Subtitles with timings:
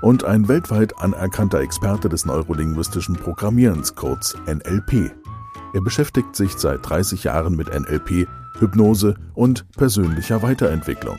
[0.00, 5.12] und ein weltweit anerkannter Experte des neurolinguistischen Programmierens, kurz NLP.
[5.72, 8.26] Er beschäftigt sich seit 30 Jahren mit NLP,
[8.58, 11.18] Hypnose und persönlicher Weiterentwicklung.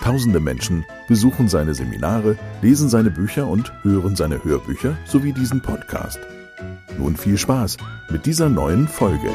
[0.00, 6.18] Tausende Menschen besuchen seine Seminare, lesen seine Bücher und hören seine Hörbücher sowie diesen Podcast.
[6.98, 7.78] Nun viel Spaß
[8.10, 9.30] mit dieser neuen Folge.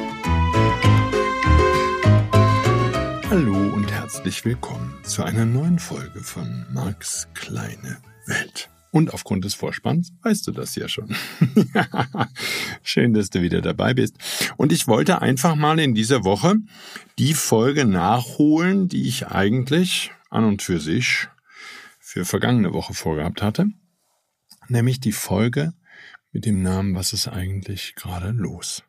[3.29, 7.97] Hallo und herzlich willkommen zu einer neuen Folge von Marks kleine
[8.29, 8.69] Welt.
[8.91, 11.15] Und aufgrund des Vorspanns weißt du das ja schon.
[12.83, 14.15] Schön, dass du wieder dabei bist.
[14.57, 16.55] Und ich wollte einfach mal in dieser Woche
[17.19, 21.27] die Folge nachholen, die ich eigentlich an und für sich
[21.99, 23.67] für vergangene Woche vorgehabt hatte.
[24.67, 25.73] Nämlich die Folge
[26.31, 28.83] mit dem Namen Was ist eigentlich gerade los?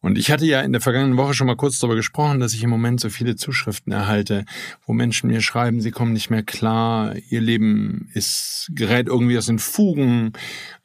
[0.00, 2.62] Und ich hatte ja in der vergangenen Woche schon mal kurz darüber gesprochen, dass ich
[2.62, 4.44] im Moment so viele Zuschriften erhalte,
[4.86, 9.46] wo Menschen mir schreiben, sie kommen nicht mehr klar, ihr Leben ist gerät irgendwie aus
[9.46, 10.32] den Fugen,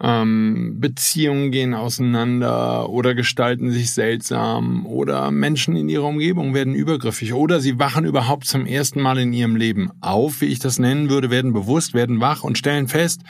[0.02, 7.33] ähm, Beziehungen gehen auseinander oder gestalten sich seltsam oder Menschen in ihrer Umgebung werden übergriffig
[7.33, 11.09] oder sie wachen überhaupt zum ersten Mal in ihrem Leben auf, wie ich das nennen
[11.09, 13.22] würde, werden bewusst, werden wach und stellen fest,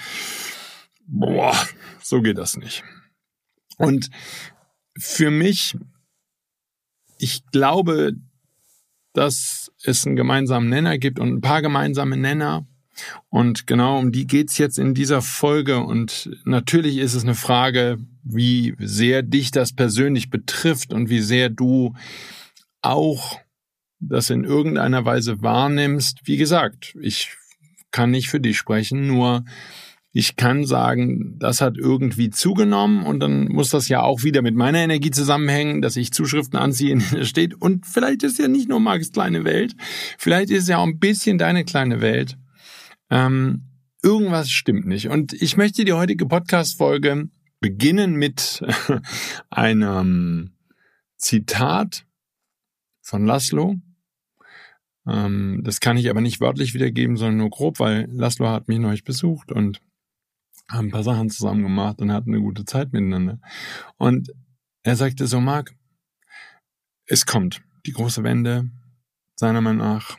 [1.08, 1.55] boah,
[2.02, 2.83] so geht das nicht.
[3.77, 4.09] Und
[5.00, 5.76] für mich,
[7.17, 8.14] ich glaube,
[9.14, 12.67] dass es einen gemeinsamen Nenner gibt und ein paar gemeinsame Nenner.
[13.30, 15.80] Und genau um die geht's jetzt in dieser Folge.
[15.80, 21.50] Und natürlich ist es eine Frage, wie sehr dich das persönlich betrifft und wie sehr
[21.50, 21.95] du
[22.82, 23.39] auch
[24.00, 26.21] das in irgendeiner Weise wahrnimmst.
[26.26, 27.36] Wie gesagt, ich
[27.92, 29.44] kann nicht für dich sprechen, nur
[30.12, 34.56] ich kann sagen, das hat irgendwie zugenommen und dann muss das ja auch wieder mit
[34.56, 37.54] meiner Energie zusammenhängen, dass ich Zuschriften anziehe, in denen steht.
[37.62, 39.76] Und vielleicht ist ja nicht nur Marks kleine Welt,
[40.18, 42.38] vielleicht ist es ja auch ein bisschen deine kleine Welt.
[43.10, 43.64] Ähm,
[44.02, 45.10] irgendwas stimmt nicht.
[45.10, 47.30] Und ich möchte die heutige Podcast-Folge
[47.60, 48.64] beginnen mit
[49.50, 50.52] einem
[51.18, 52.06] Zitat
[53.02, 53.76] von Laszlo.
[55.08, 58.80] Ähm, das kann ich aber nicht wörtlich wiedergeben, sondern nur grob, weil Laszlo hat mich
[58.80, 59.82] neulich besucht und
[60.70, 63.39] haben ein paar Sachen zusammen gemacht und hatten eine gute Zeit miteinander.
[63.98, 64.32] Und
[64.83, 65.76] er sagte so, Marc,
[67.05, 67.61] es kommt.
[67.86, 68.70] Die große Wende,
[69.36, 70.17] seiner Meinung nach,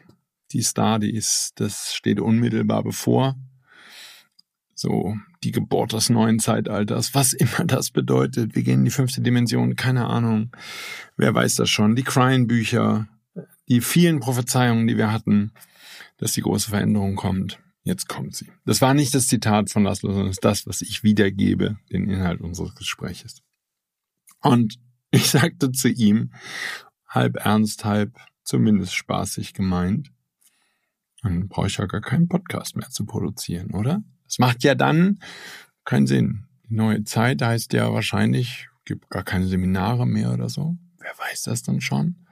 [0.52, 3.36] die da, die ist, das steht unmittelbar bevor.
[4.74, 8.54] So, die Geburt des neuen Zeitalters, was immer das bedeutet.
[8.54, 10.50] Wir gehen in die fünfte Dimension, keine Ahnung.
[11.16, 11.96] Wer weiß das schon?
[11.96, 13.08] Die Crying-Bücher,
[13.68, 15.52] die vielen Prophezeiungen, die wir hatten,
[16.16, 17.58] dass die große Veränderung kommt.
[17.88, 18.52] Jetzt kommt sie.
[18.66, 22.42] Das war nicht das Zitat von Laszlo, sondern ist das, was ich wiedergebe, den Inhalt
[22.42, 23.42] unseres Gespräches.
[24.42, 24.78] Und
[25.10, 26.34] ich sagte zu ihm,
[27.08, 30.12] halb ernst, halb zumindest spaßig gemeint,
[31.22, 34.02] dann brauche ich ja gar keinen Podcast mehr zu produzieren, oder?
[34.24, 35.20] Das macht ja dann
[35.86, 36.44] keinen Sinn.
[36.68, 40.76] Die neue Zeit heißt ja wahrscheinlich, gibt gar keine Seminare mehr oder so.
[40.98, 42.26] Wer weiß das dann schon?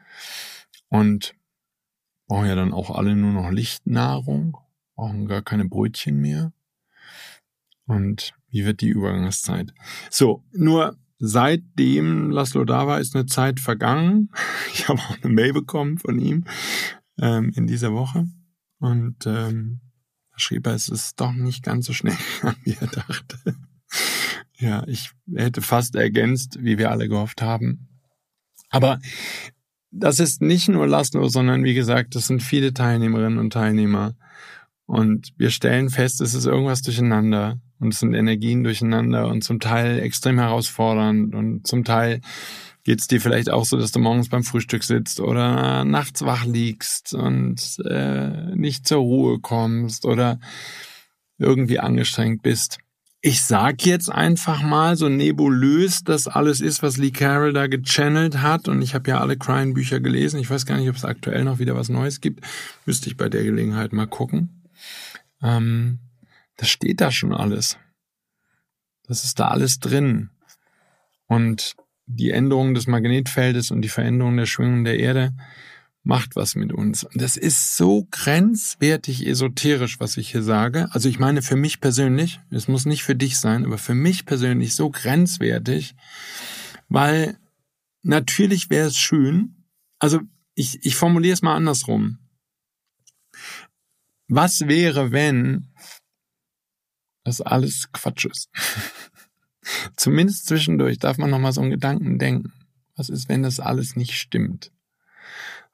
[0.88, 1.34] Und
[2.26, 4.58] brauchen ja dann auch alle nur noch Lichtnahrung
[4.96, 6.52] brauchen gar keine Brötchen mehr.
[7.86, 9.72] Und wie wird die Übergangszeit?
[10.10, 14.30] So, nur seitdem Laszlo da war, ist eine Zeit vergangen.
[14.72, 16.44] Ich habe auch eine Mail bekommen von ihm
[17.18, 18.26] ähm, in dieser Woche.
[18.78, 19.80] Und ähm,
[20.32, 22.16] da schrieb er, es ist doch nicht ganz so schnell
[22.64, 23.56] wie er dachte.
[24.58, 27.88] ja, ich hätte fast ergänzt, wie wir alle gehofft haben.
[28.68, 28.98] Aber
[29.90, 34.14] das ist nicht nur Laszlo, sondern wie gesagt, das sind viele Teilnehmerinnen und Teilnehmer,
[34.86, 39.60] und wir stellen fest, es ist irgendwas durcheinander und es sind Energien durcheinander und zum
[39.60, 42.20] Teil extrem herausfordernd und zum Teil
[42.84, 46.44] geht es dir vielleicht auch so, dass du morgens beim Frühstück sitzt oder nachts wach
[46.44, 50.38] liegst und äh, nicht zur Ruhe kommst oder
[51.36, 52.78] irgendwie angestrengt bist.
[53.22, 58.40] Ich sag jetzt einfach mal, so nebulös das alles ist, was Lee Carroll da gechannelt
[58.40, 58.68] hat.
[58.68, 60.38] Und ich habe ja alle Crime-Bücher gelesen.
[60.38, 62.44] Ich weiß gar nicht, ob es aktuell noch wieder was Neues gibt.
[62.84, 64.65] Müsste ich bei der Gelegenheit mal gucken.
[65.42, 65.98] Ähm,
[66.56, 67.78] das steht da schon alles.
[69.06, 70.30] Das ist da alles drin.
[71.26, 71.76] Und
[72.06, 75.34] die Änderung des Magnetfeldes und die Veränderung der Schwingung der Erde
[76.06, 77.02] macht was mit uns.
[77.02, 80.88] Und das ist so grenzwertig esoterisch, was ich hier sage.
[80.92, 84.24] Also ich meine für mich persönlich, es muss nicht für dich sein, aber für mich
[84.24, 85.96] persönlich so grenzwertig,
[86.88, 87.36] weil
[88.02, 89.64] natürlich wäre es schön,
[89.98, 90.20] also
[90.54, 92.18] ich, ich formuliere es mal andersrum.
[94.28, 95.68] Was wäre, wenn
[97.24, 98.50] das alles Quatsch ist?
[99.96, 102.52] Zumindest zwischendurch darf man nochmal so einen Gedanken denken.
[102.96, 104.72] Was ist, wenn das alles nicht stimmt?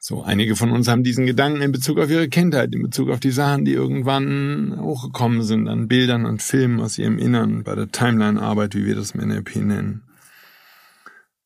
[0.04, 3.20] So, einige von uns haben diesen Gedanken in Bezug auf ihre Kindheit, in Bezug auf
[3.20, 7.93] die Sachen, die irgendwann hochgekommen sind, an Bildern und Filmen aus ihrem Innern, bei der
[7.93, 10.02] Timeline-Arbeit, wie wir das im NLP nennen.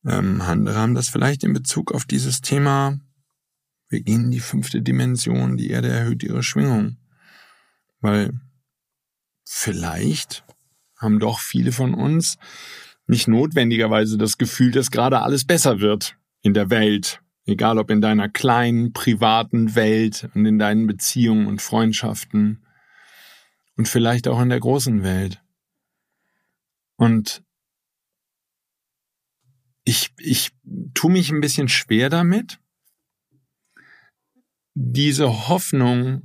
[0.07, 2.97] Ähm, andere haben das vielleicht in Bezug auf dieses Thema,
[3.89, 6.97] wir gehen in die fünfte Dimension, die Erde erhöht ihre Schwingung.
[7.99, 8.31] Weil
[9.45, 10.45] vielleicht
[10.97, 12.37] haben doch viele von uns
[13.07, 18.01] nicht notwendigerweise das Gefühl, dass gerade alles besser wird in der Welt Egal ob in
[18.01, 22.65] deiner kleinen, privaten Welt und in deinen Beziehungen und Freundschaften
[23.77, 25.41] und vielleicht auch in der großen Welt.
[26.97, 27.41] Und
[29.85, 30.51] ich, ich
[30.93, 32.59] tue mich ein bisschen schwer damit,
[34.79, 36.21] diese Hoffnung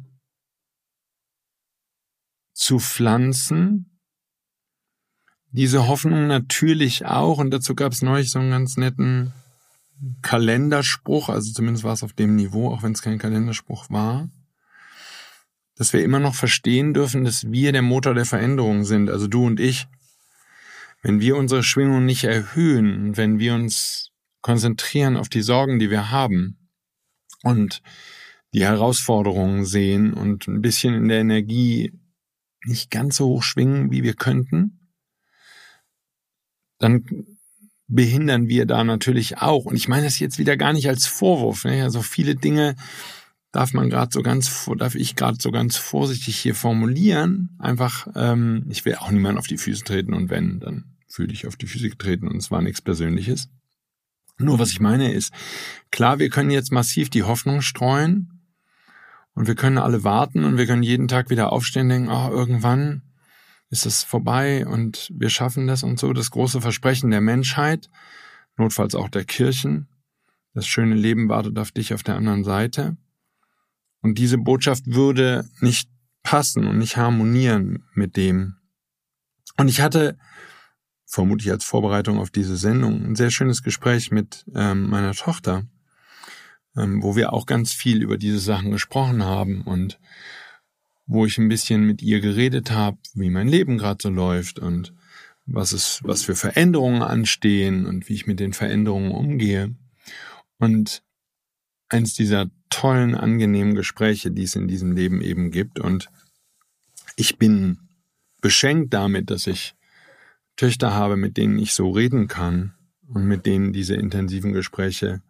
[2.52, 3.98] zu pflanzen,
[5.52, 9.32] diese Hoffnung natürlich auch, und dazu gab es neulich so einen ganz netten
[10.20, 14.28] Kalenderspruch, also zumindest war es auf dem Niveau, auch wenn es kein Kalenderspruch war,
[15.76, 19.46] dass wir immer noch verstehen dürfen, dass wir der Motor der Veränderung sind, also du
[19.46, 19.86] und ich.
[21.00, 24.10] Wenn wir unsere Schwingung nicht erhöhen, wenn wir uns
[24.42, 26.68] konzentrieren auf die Sorgen, die wir haben
[27.42, 27.82] und
[28.54, 31.92] die Herausforderungen sehen und ein bisschen in der Energie
[32.64, 34.90] nicht ganz so hoch schwingen, wie wir könnten,
[36.78, 37.04] dann
[37.88, 39.64] behindern wir da natürlich auch.
[39.64, 41.64] Und ich meine das jetzt wieder gar nicht als Vorwurf.
[41.64, 41.82] Ne?
[41.82, 42.76] Also viele Dinge
[43.52, 47.56] darf man gerade so ganz, darf ich gerade so ganz vorsichtig hier formulieren.
[47.58, 51.46] Einfach, ähm, ich will auch niemand auf die Füße treten und wenn, dann fühle ich
[51.46, 53.48] auf die Füße getreten und es war nichts Persönliches.
[54.38, 55.32] Nur was ich meine ist,
[55.90, 58.41] klar, wir können jetzt massiv die Hoffnung streuen
[59.34, 62.30] und wir können alle warten und wir können jeden Tag wieder aufstehen und denken, oh,
[62.30, 63.02] irgendwann
[63.70, 66.12] ist es vorbei und wir schaffen das und so.
[66.12, 67.90] Das große Versprechen der Menschheit,
[68.56, 69.88] notfalls auch der Kirchen.
[70.52, 72.98] Das schöne Leben wartet auf dich auf der anderen Seite.
[74.02, 75.88] Und diese Botschaft würde nicht
[76.22, 78.56] passen und nicht harmonieren mit dem.
[79.56, 80.18] Und ich hatte,
[81.06, 85.64] vermutlich als Vorbereitung auf diese Sendung, ein sehr schönes Gespräch mit ähm, meiner Tochter,
[86.76, 89.98] ähm, wo wir auch ganz viel über diese Sachen gesprochen haben und
[91.06, 94.94] wo ich ein bisschen mit ihr geredet habe, wie mein Leben gerade so läuft und
[95.46, 99.74] was es, was für Veränderungen anstehen und wie ich mit den Veränderungen umgehe.
[100.58, 101.02] Und
[101.88, 105.78] eins dieser tollen, angenehmen Gespräche, die es in diesem Leben eben gibt.
[105.78, 106.08] Und
[107.16, 107.88] ich bin
[108.40, 109.74] beschenkt damit, dass ich
[110.56, 112.74] Töchter habe, mit denen ich so reden kann
[113.06, 115.22] und mit denen diese intensiven Gespräche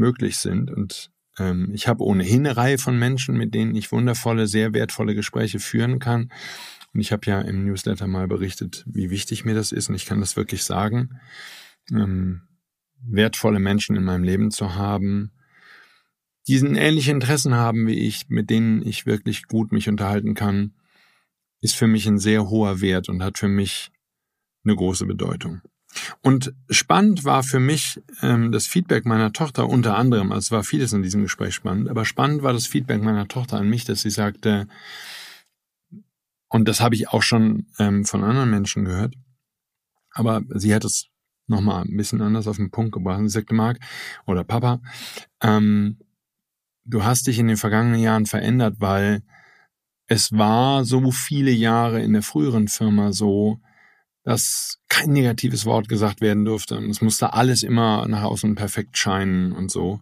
[0.00, 0.72] möglich sind.
[0.72, 5.14] Und ähm, ich habe ohnehin eine Reihe von Menschen, mit denen ich wundervolle, sehr wertvolle
[5.14, 6.32] Gespräche führen kann.
[6.92, 9.88] Und ich habe ja im Newsletter mal berichtet, wie wichtig mir das ist.
[9.88, 11.20] Und ich kann das wirklich sagen.
[11.92, 12.42] Ähm,
[13.06, 15.30] wertvolle Menschen in meinem Leben zu haben,
[16.48, 20.74] diesen ähnliche Interessen haben wie ich, mit denen ich wirklich gut mich unterhalten kann,
[21.60, 23.92] ist für mich ein sehr hoher Wert und hat für mich
[24.64, 25.60] eine große Bedeutung.
[26.22, 30.64] Und spannend war für mich ähm, das Feedback meiner Tochter unter anderem, also es war
[30.64, 34.02] vieles in diesem Gespräch spannend, aber spannend war das Feedback meiner Tochter an mich, dass
[34.02, 34.68] sie sagte,
[36.48, 39.14] und das habe ich auch schon ähm, von anderen Menschen gehört,
[40.12, 41.10] aber sie hat es
[41.46, 43.20] nochmal ein bisschen anders auf den Punkt gebracht.
[43.22, 43.78] Sie sagte, Marc
[44.26, 44.80] oder Papa,
[45.42, 45.98] ähm,
[46.84, 49.22] du hast dich in den vergangenen Jahren verändert, weil
[50.06, 53.60] es war so viele Jahre in der früheren Firma so,
[54.24, 56.76] dass kein negatives Wort gesagt werden durfte.
[56.76, 60.00] Und es musste alles immer nach außen perfekt scheinen und so.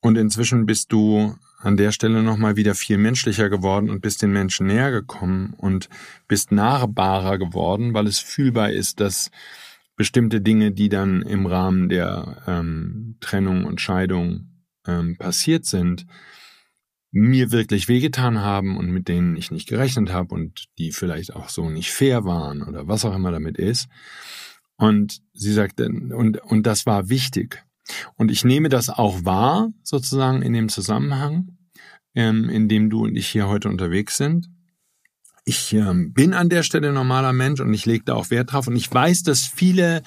[0.00, 4.30] Und inzwischen bist du an der Stelle nochmal wieder viel menschlicher geworden und bist den
[4.30, 5.88] Menschen näher gekommen und
[6.28, 9.30] bist nahbarer geworden, weil es fühlbar ist, dass
[9.96, 14.48] bestimmte Dinge, die dann im Rahmen der ähm, Trennung und Scheidung
[14.86, 16.06] ähm, passiert sind,
[17.10, 21.48] mir wirklich wehgetan haben und mit denen ich nicht gerechnet habe und die vielleicht auch
[21.48, 23.88] so nicht fair waren oder was auch immer damit ist.
[24.76, 27.64] Und sie sagte, und, und das war wichtig.
[28.16, 31.56] Und ich nehme das auch wahr, sozusagen in dem Zusammenhang,
[32.14, 34.48] ähm, in dem du und ich hier heute unterwegs sind.
[35.44, 38.66] Ich ähm, bin an der Stelle normaler Mensch und ich lege da auch Wert drauf.
[38.66, 40.02] Und ich weiß, dass viele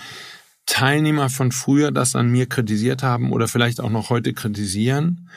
[0.65, 5.29] Teilnehmer von früher das an mir kritisiert haben oder vielleicht auch noch heute kritisieren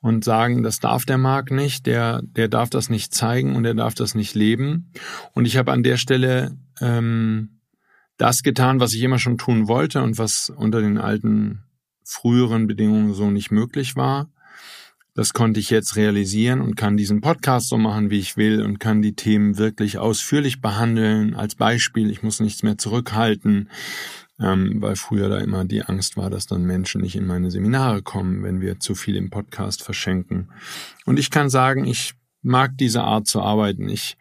[0.00, 3.74] und sagen, das darf der Markt nicht, der, der darf das nicht zeigen und der
[3.74, 4.92] darf das nicht leben.
[5.32, 7.60] Und ich habe an der Stelle ähm,
[8.16, 11.62] das getan, was ich immer schon tun wollte und was unter den alten
[12.04, 14.28] früheren Bedingungen so nicht möglich war.
[15.14, 18.78] Das konnte ich jetzt realisieren und kann diesen Podcast so machen, wie ich will und
[18.78, 21.34] kann die Themen wirklich ausführlich behandeln.
[21.34, 23.68] Als Beispiel, ich muss nichts mehr zurückhalten
[24.40, 28.02] ähm, weil früher da immer die Angst war, dass dann Menschen nicht in meine Seminare
[28.02, 30.48] kommen, wenn wir zu viel im Podcast verschenken.
[31.04, 33.88] Und ich kann sagen, ich mag diese Art zu arbeiten.
[33.88, 34.16] Ich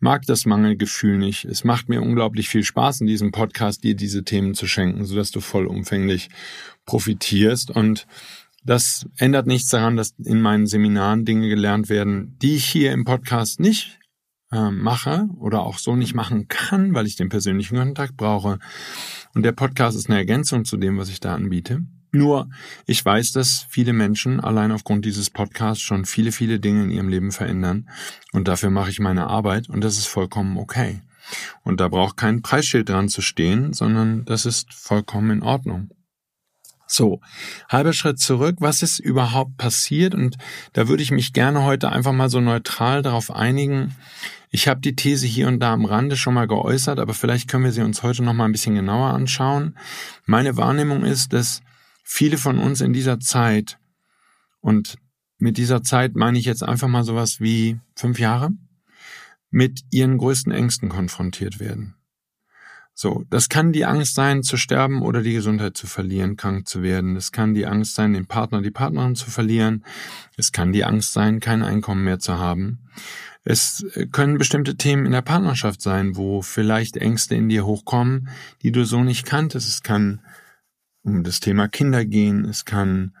[0.00, 1.44] mag das Mangelgefühl nicht.
[1.44, 5.30] Es macht mir unglaublich viel Spaß, in diesem Podcast dir diese Themen zu schenken, sodass
[5.30, 6.30] du vollumfänglich
[6.84, 7.70] profitierst.
[7.70, 8.08] Und
[8.64, 13.04] das ändert nichts daran, dass in meinen Seminaren Dinge gelernt werden, die ich hier im
[13.04, 13.99] Podcast nicht
[14.52, 18.58] äh, mache oder auch so nicht machen kann, weil ich den persönlichen Kontakt brauche.
[19.34, 21.84] Und der Podcast ist eine Ergänzung zu dem, was ich da anbiete.
[22.12, 22.48] Nur,
[22.86, 27.08] ich weiß, dass viele Menschen allein aufgrund dieses Podcasts schon viele, viele Dinge in ihrem
[27.08, 27.88] Leben verändern.
[28.32, 31.02] Und dafür mache ich meine Arbeit und das ist vollkommen okay.
[31.62, 35.90] Und da braucht kein Preisschild dran zu stehen, sondern das ist vollkommen in Ordnung.
[36.92, 37.20] So,
[37.68, 38.56] halber Schritt zurück.
[38.58, 40.12] Was ist überhaupt passiert?
[40.12, 40.36] Und
[40.72, 43.94] da würde ich mich gerne heute einfach mal so neutral darauf einigen.
[44.50, 47.64] Ich habe die These hier und da am Rande schon mal geäußert, aber vielleicht können
[47.64, 49.78] wir sie uns heute noch mal ein bisschen genauer anschauen.
[50.26, 51.62] Meine Wahrnehmung ist, dass
[52.02, 53.78] viele von uns in dieser Zeit
[54.60, 54.98] und
[55.38, 58.50] mit dieser Zeit meine ich jetzt einfach mal sowas wie fünf Jahre,
[59.50, 61.94] mit ihren größten Ängsten konfrontiert werden.
[62.92, 66.82] So, das kann die Angst sein, zu sterben oder die Gesundheit zu verlieren, krank zu
[66.82, 67.16] werden.
[67.16, 69.84] Es kann die Angst sein, den Partner, die Partnerin zu verlieren.
[70.36, 72.90] Es kann die Angst sein, kein Einkommen mehr zu haben.
[73.42, 78.28] Es können bestimmte Themen in der Partnerschaft sein, wo vielleicht Ängste in dir hochkommen,
[78.62, 79.68] die du so nicht kanntest.
[79.68, 80.20] Es kann
[81.02, 82.44] um das Thema Kinder gehen.
[82.44, 83.14] Es kann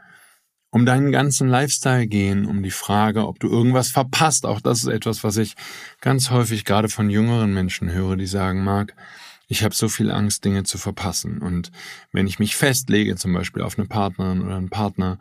[0.70, 4.46] um deinen ganzen Lifestyle gehen, um die Frage, ob du irgendwas verpasst.
[4.46, 5.54] Auch das ist etwas, was ich
[6.00, 8.94] ganz häufig gerade von jüngeren Menschen höre, die sagen, Marc,
[9.48, 11.38] ich habe so viel Angst, Dinge zu verpassen.
[11.38, 11.72] Und
[12.12, 15.18] wenn ich mich festlege, zum Beispiel auf eine Partnerin oder einen Partner,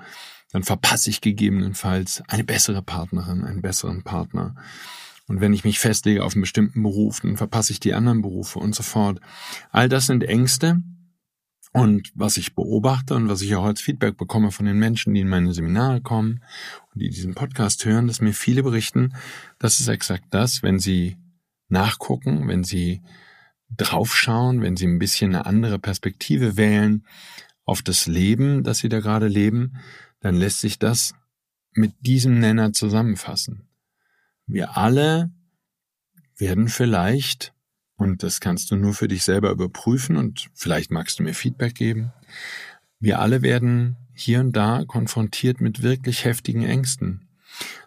[0.51, 4.55] dann verpasse ich gegebenenfalls eine bessere Partnerin, einen besseren Partner.
[5.27, 8.59] Und wenn ich mich festlege auf einen bestimmten Beruf, dann verpasse ich die anderen Berufe
[8.59, 9.19] und so fort.
[9.71, 10.81] All das sind Ängste.
[11.71, 15.21] Und was ich beobachte und was ich auch als Feedback bekomme von den Menschen, die
[15.21, 16.43] in meine Seminare kommen
[16.91, 19.13] und die diesen Podcast hören, dass mir viele berichten,
[19.59, 21.17] das ist exakt das, wenn sie
[21.67, 23.03] nachgucken, wenn sie
[23.75, 27.05] draufschauen, wenn Sie ein bisschen eine andere Perspektive wählen
[27.65, 29.77] auf das Leben, das Sie da gerade leben,
[30.19, 31.13] dann lässt sich das
[31.73, 33.67] mit diesem Nenner zusammenfassen.
[34.45, 35.31] Wir alle
[36.37, 37.53] werden vielleicht,
[37.95, 41.75] und das kannst du nur für dich selber überprüfen und vielleicht magst du mir Feedback
[41.75, 42.11] geben,
[42.99, 47.29] wir alle werden hier und da konfrontiert mit wirklich heftigen Ängsten.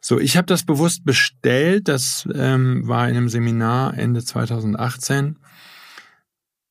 [0.00, 1.88] So, ich habe das bewusst bestellt.
[1.88, 5.38] Das ähm, war in einem Seminar Ende 2018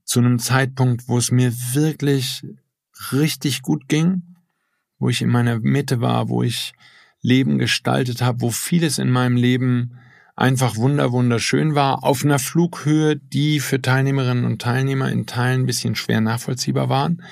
[0.03, 2.45] zu einem Zeitpunkt, wo es mir wirklich
[3.11, 4.30] richtig gut ging,
[5.01, 6.73] wo ich in meiner Mitte war, wo ich
[7.21, 9.97] Leben gestaltet habe, wo vieles in meinem Leben
[10.35, 15.65] einfach wunder wunderschön war, auf einer Flughöhe, die für Teilnehmerinnen und Teilnehmer in Teilen ein
[15.65, 17.23] bisschen schwer nachvollziehbar waren,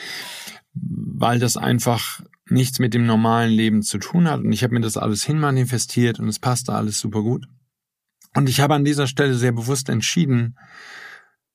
[0.73, 4.41] weil das einfach nichts mit dem normalen Leben zu tun hat.
[4.41, 7.47] Und ich habe mir das alles hinmanifestiert und es passte alles super gut.
[8.35, 10.57] Und ich habe an dieser Stelle sehr bewusst entschieden,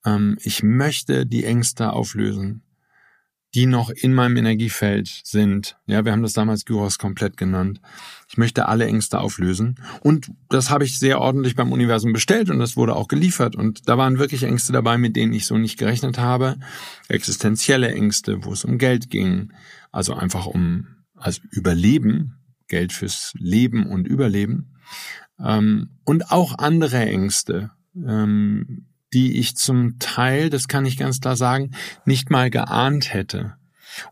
[0.04, 2.63] ähm, ich möchte die Ängste auflösen,
[3.54, 5.76] die noch in meinem Energiefeld sind.
[5.87, 7.80] Ja, wir haben das damals Gyros komplett genannt.
[8.28, 9.76] Ich möchte alle Ängste auflösen.
[10.00, 13.54] Und das habe ich sehr ordentlich beim Universum bestellt und das wurde auch geliefert.
[13.54, 16.56] Und da waren wirklich Ängste dabei, mit denen ich so nicht gerechnet habe.
[17.08, 19.52] Existenzielle Ängste, wo es um Geld ging.
[19.92, 22.40] Also einfach um, also Überleben.
[22.66, 24.75] Geld fürs Leben und Überleben.
[25.38, 27.70] Ähm, und auch andere Ängste.
[27.94, 31.71] Ähm, die ich zum Teil, das kann ich ganz klar sagen,
[32.04, 33.54] nicht mal geahnt hätte.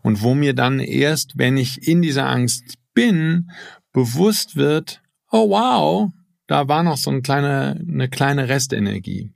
[0.01, 3.51] Und wo mir dann erst, wenn ich in dieser Angst bin,
[3.91, 6.11] bewusst wird, oh wow,
[6.47, 9.31] da war noch so eine kleine, eine kleine Restenergie.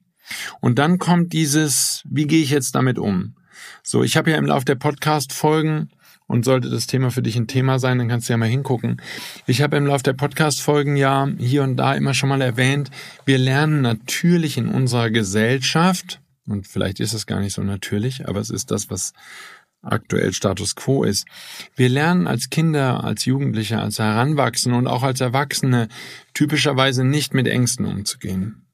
[0.62, 3.36] Und dann kommt dieses, wie gehe ich jetzt damit um?
[3.84, 5.90] So, ich habe ja im Laufe der Podcast-Folgen
[6.28, 9.02] und sollte das Thema für dich ein Thema sein, dann kannst du ja mal hingucken.
[9.46, 12.92] Ich habe im Laufe der Podcast-Folgen ja hier und da immer schon mal erwähnt,
[13.26, 18.40] wir lernen natürlich in unserer Gesellschaft, und vielleicht ist es gar nicht so natürlich, aber
[18.40, 19.14] es ist das, was
[19.82, 21.28] aktuell Status quo ist.
[21.76, 25.88] Wir lernen als Kinder, als Jugendliche, als Heranwachsende und auch als Erwachsene
[26.34, 28.67] typischerweise nicht mit Ängsten umzugehen.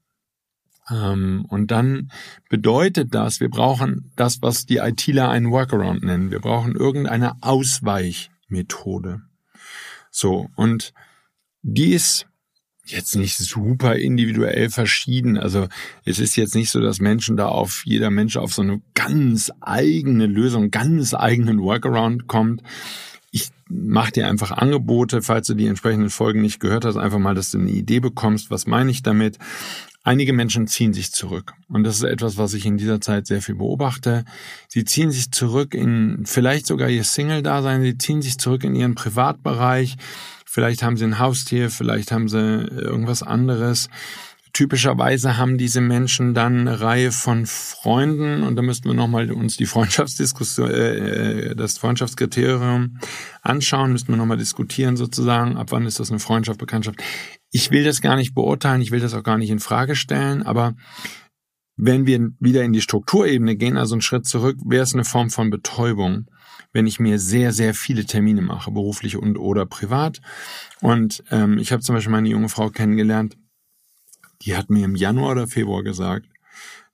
[0.90, 2.10] Ähm, und dann
[2.48, 6.30] bedeutet das, wir brauchen das, was die ITler einen Workaround nennen.
[6.30, 9.22] Wir brauchen irgendeine Ausweichmethode.
[10.10, 10.92] So, und
[11.62, 12.26] die ist
[12.86, 15.38] jetzt nicht super individuell verschieden.
[15.38, 15.68] Also
[16.04, 19.50] es ist jetzt nicht so, dass Menschen da auf jeder Mensch auf so eine ganz
[19.60, 22.62] eigene Lösung, ganz eigenen Workaround kommt.
[23.30, 27.34] Ich mache dir einfach Angebote, falls du die entsprechenden Folgen nicht gehört hast, einfach mal,
[27.34, 29.38] dass du eine Idee bekommst, was meine ich damit.
[30.04, 31.54] Einige Menschen ziehen sich zurück.
[31.68, 34.24] Und das ist etwas, was ich in dieser Zeit sehr viel beobachte.
[34.68, 38.94] Sie ziehen sich zurück in vielleicht sogar ihr Single-Dasein, sie ziehen sich zurück in ihren
[38.94, 39.96] Privatbereich,
[40.54, 43.88] Vielleicht haben sie ein Haustier, vielleicht haben sie irgendwas anderes.
[44.52, 49.56] Typischerweise haben diese Menschen dann eine Reihe von Freunden und da müssten wir nochmal uns
[49.56, 53.00] die Freundschaftsdiskussion, äh, äh, das Freundschaftskriterium
[53.42, 57.02] anschauen, müssten wir nochmal diskutieren sozusagen, ab wann ist das eine Freundschaft, Bekanntschaft.
[57.54, 60.42] Ich will das gar nicht beurteilen, ich will das auch gar nicht in Frage stellen,
[60.42, 60.74] aber
[61.76, 65.30] wenn wir wieder in die Strukturebene gehen, also einen Schritt zurück, wäre es eine Form
[65.30, 66.26] von Betäubung
[66.74, 70.20] wenn ich mir sehr, sehr viele Termine mache, beruflich und oder privat.
[70.80, 73.38] Und ähm, ich habe zum Beispiel meine junge Frau kennengelernt,
[74.42, 76.26] die hat mir im Januar oder Februar gesagt,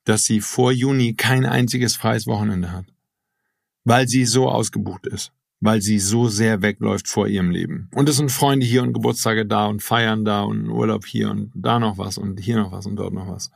[0.04, 2.84] dass sie vor Juni kein einziges freies Wochenende hat,
[3.84, 7.88] weil sie so ausgebucht ist, weil sie so sehr wegläuft vor ihrem Leben.
[7.94, 11.50] Und es sind Freunde hier und Geburtstage da und Feiern da und Urlaub hier und
[11.54, 13.50] da noch was und hier noch was und dort noch was.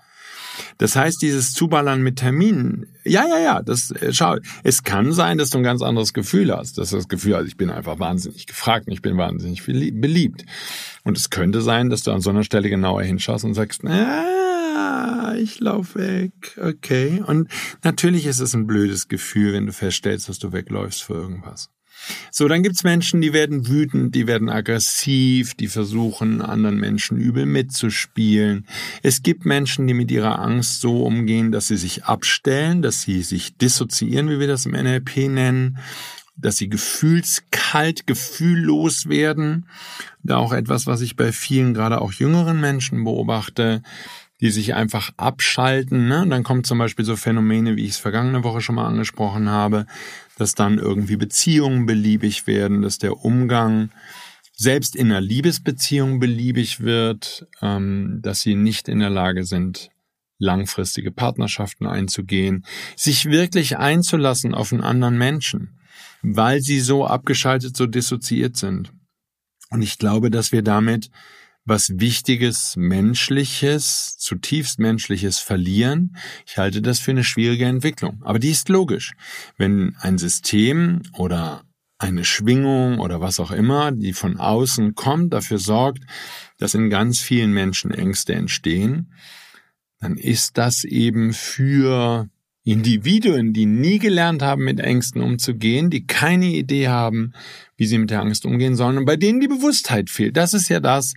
[0.79, 5.39] Das heißt, dieses Zuballern mit Terminen, ja, ja, ja, das, äh, schau, es kann sein,
[5.39, 6.79] dass du ein ganz anderes Gefühl hast.
[6.79, 10.45] Dass du das Gefühl hast, ich bin einfach wahnsinnig gefragt und ich bin wahnsinnig beliebt.
[11.03, 15.35] Und es könnte sein, dass du an so einer Stelle genauer hinschaust und sagst, ah,
[15.37, 17.23] ich lauf weg, okay.
[17.27, 17.49] Und
[17.83, 21.71] natürlich ist es ein blödes Gefühl, wenn du feststellst, dass du wegläufst für irgendwas.
[22.31, 27.47] So, dann gibt's Menschen, die werden wütend, die werden aggressiv, die versuchen, anderen Menschen übel
[27.47, 28.67] mitzuspielen.
[29.03, 33.23] Es gibt Menschen, die mit ihrer Angst so umgehen, dass sie sich abstellen, dass sie
[33.23, 35.79] sich dissoziieren, wie wir das im NLP nennen,
[36.37, 39.67] dass sie gefühlskalt, gefühllos werden.
[40.23, 43.83] Da auch etwas, was ich bei vielen, gerade auch jüngeren Menschen beobachte,
[44.45, 46.07] die sich einfach abschalten.
[46.07, 46.27] Ne?
[46.29, 49.87] dann kommen zum Beispiel so Phänomene, wie ich es vergangene Woche schon mal angesprochen habe,
[50.37, 53.89] dass dann irgendwie Beziehungen beliebig werden, dass der Umgang
[54.55, 59.89] selbst in einer Liebesbeziehung beliebig wird, ähm, dass sie nicht in der Lage sind,
[60.39, 62.67] langfristige Partnerschaften einzugehen,
[62.97, 65.79] sich wirklich einzulassen auf einen anderen Menschen,
[66.21, 68.93] weil sie so abgeschaltet, so dissoziiert sind.
[69.71, 71.09] Und ich glaube, dass wir damit
[71.65, 76.17] was Wichtiges, Menschliches, zutiefst Menschliches verlieren.
[76.47, 78.21] Ich halte das für eine schwierige Entwicklung.
[78.23, 79.13] Aber die ist logisch.
[79.57, 81.63] Wenn ein System oder
[81.99, 86.05] eine Schwingung oder was auch immer, die von außen kommt, dafür sorgt,
[86.59, 89.13] dass in ganz vielen Menschen Ängste entstehen,
[90.01, 92.29] dann ist das eben für
[92.65, 97.33] Individuen, die nie gelernt haben, mit Ängsten umzugehen, die keine Idee haben,
[97.77, 100.37] wie sie mit der Angst umgehen sollen und bei denen die Bewusstheit fehlt.
[100.37, 101.15] Das ist ja das,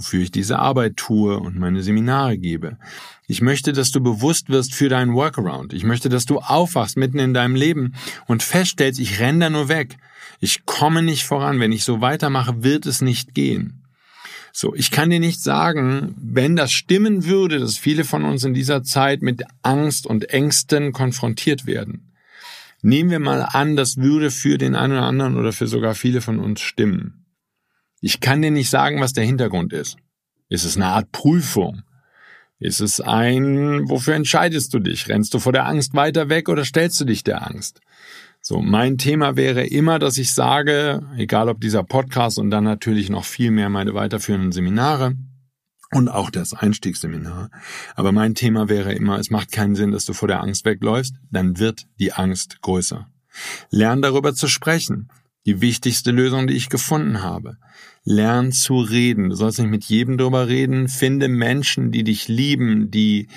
[0.00, 2.78] wofür ich diese Arbeit tue und meine Seminare gebe.
[3.26, 5.74] Ich möchte, dass du bewusst wirst für deinen Workaround.
[5.74, 7.94] Ich möchte, dass du aufwachst mitten in deinem Leben
[8.26, 9.98] und feststellst, ich renne da nur weg.
[10.40, 11.60] Ich komme nicht voran.
[11.60, 13.84] Wenn ich so weitermache, wird es nicht gehen.
[14.52, 18.54] So, ich kann dir nicht sagen, wenn das stimmen würde, dass viele von uns in
[18.54, 22.10] dieser Zeit mit Angst und Ängsten konfrontiert werden.
[22.82, 26.22] Nehmen wir mal an, das würde für den einen oder anderen oder für sogar viele
[26.22, 27.19] von uns stimmen.
[28.00, 29.96] Ich kann dir nicht sagen, was der Hintergrund ist.
[30.48, 31.82] Ist es eine Art Prüfung?
[32.58, 35.08] Ist es ein, wofür entscheidest du dich?
[35.08, 37.80] Rennst du vor der Angst weiter weg oder stellst du dich der Angst?
[38.42, 43.10] So, mein Thema wäre immer, dass ich sage, egal ob dieser Podcast und dann natürlich
[43.10, 45.14] noch viel mehr meine weiterführenden Seminare
[45.90, 47.50] und auch das Einstiegsseminar.
[47.96, 51.14] Aber mein Thema wäre immer, es macht keinen Sinn, dass du vor der Angst wegläufst,
[51.30, 53.08] dann wird die Angst größer.
[53.70, 55.10] Lern darüber zu sprechen.
[55.46, 57.56] Die wichtigste Lösung, die ich gefunden habe.
[58.04, 59.30] Lern zu reden.
[59.30, 60.88] Du sollst nicht mit jedem drüber reden.
[60.88, 63.28] Finde Menschen, die dich lieben, die,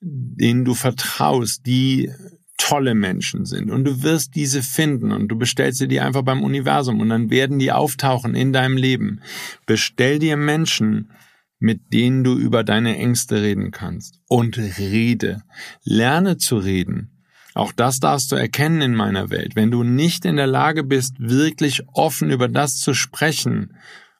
[0.00, 2.10] denen du vertraust, die
[2.56, 3.70] tolle Menschen sind.
[3.70, 7.30] Und du wirst diese finden und du bestellst dir die einfach beim Universum und dann
[7.30, 9.20] werden die auftauchen in deinem Leben.
[9.66, 11.10] Bestell dir Menschen,
[11.58, 14.20] mit denen du über deine Ängste reden kannst.
[14.28, 15.42] Und rede.
[15.84, 17.19] Lerne zu reden.
[17.54, 19.56] Auch das darfst du erkennen in meiner Welt.
[19.56, 23.76] Wenn du nicht in der Lage bist, wirklich offen über das zu sprechen,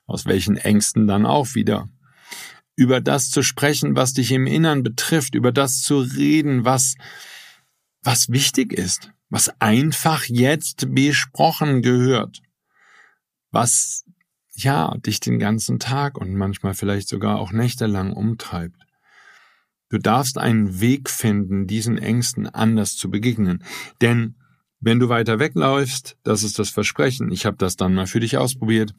[0.07, 1.89] aus welchen Ängsten dann auch wieder,
[2.75, 6.97] über das zu sprechen, was dich im Innern betrifft, über das zu reden, was,
[8.03, 12.41] was wichtig ist, was einfach jetzt besprochen gehört,
[13.53, 14.05] was,
[14.55, 18.80] ja, dich den ganzen Tag und manchmal vielleicht sogar auch nächtelang umtreibt
[19.91, 23.63] Du darfst einen Weg finden, diesen Ängsten anders zu begegnen.
[24.01, 24.37] Denn
[24.81, 28.39] wenn du weiter wegläufst, das ist das Versprechen, ich habe das dann mal für dich
[28.39, 28.95] ausprobiert,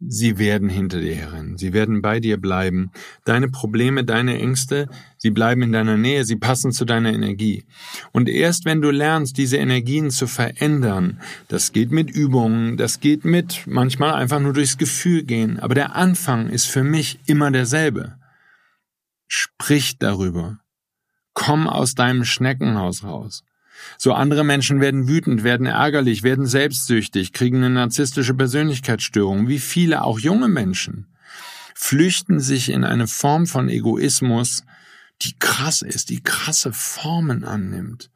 [0.00, 2.90] sie werden hinter dir herrennen, sie werden bei dir bleiben.
[3.24, 7.64] Deine Probleme, deine Ängste, sie bleiben in deiner Nähe, sie passen zu deiner Energie.
[8.12, 13.24] Und erst wenn du lernst, diese Energien zu verändern, das geht mit Übungen, das geht
[13.24, 18.14] mit manchmal einfach nur durchs Gefühl gehen, aber der Anfang ist für mich immer derselbe.
[19.34, 20.58] Sprich darüber.
[21.32, 23.44] Komm aus deinem Schneckenhaus raus.
[23.96, 30.04] So andere Menschen werden wütend, werden ärgerlich, werden selbstsüchtig, kriegen eine narzisstische Persönlichkeitsstörung, wie viele
[30.04, 31.16] auch junge Menschen,
[31.74, 34.64] flüchten sich in eine Form von Egoismus,
[35.22, 38.10] die krass ist, die krasse Formen annimmt,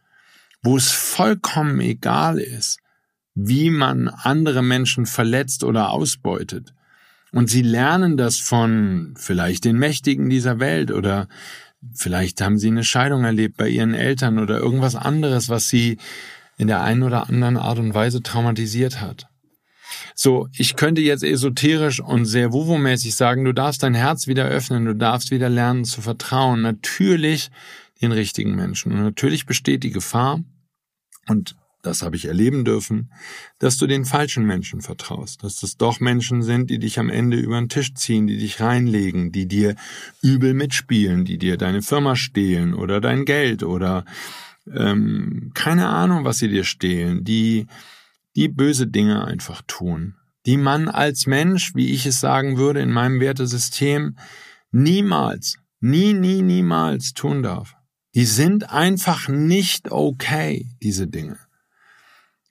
[0.63, 2.79] wo es vollkommen egal ist,
[3.35, 6.75] wie man andere Menschen verletzt oder ausbeutet.
[7.37, 11.29] Und sie lernen das von vielleicht den Mächtigen dieser Welt oder
[11.95, 15.99] vielleicht haben sie eine Scheidung erlebt bei ihren Eltern oder irgendwas anderes, was sie
[16.57, 19.27] in der einen oder anderen Art und Weise traumatisiert hat.
[20.15, 24.87] So, ich könnte jetzt esoterisch und sehr wuvo-mäßig sagen, du darfst dein Herz wieder öffnen,
[24.87, 26.63] du darfst wieder lernen zu vertrauen.
[26.63, 27.51] Natürlich
[28.01, 28.93] den richtigen Menschen.
[28.93, 30.41] Und natürlich besteht die Gefahr,
[31.29, 31.55] und
[31.87, 33.13] das habe ich erleben dürfen,
[33.59, 37.37] dass du den falschen Menschen vertraust, dass das doch Menschen sind, die dich am Ende
[37.37, 39.77] über den Tisch ziehen, die dich reinlegen, die dir
[40.21, 44.05] übel mitspielen, die dir deine Firma stehlen oder dein Geld oder
[44.73, 47.67] ähm, keine Ahnung, was sie dir stehlen, die
[48.35, 52.91] die böse Dinge einfach tun, die man als Mensch, wie ich es sagen würde, in
[52.91, 54.17] meinem Wertesystem
[54.73, 57.75] niemals, nie, nie, niemals tun darf.
[58.15, 61.39] Die sind einfach nicht okay, diese Dinge.